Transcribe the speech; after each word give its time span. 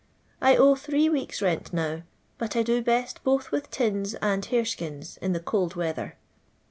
1 0.39 0.57
owe 0.57 0.73
tliree 0.73 1.11
weeks' 1.11 1.43
rent 1.43 1.71
now; 1.71 2.01
but 2.39 2.55
I 2.55 2.63
do 2.63 2.81
best 2.81 3.23
both 3.23 3.51
with 3.51 3.69
tins 3.69 4.15
and 4.15 4.43
harcskins 4.43 5.17
in 5.19 5.33
the 5.33 5.39
cold 5.39 5.75
weather. 5.75 6.17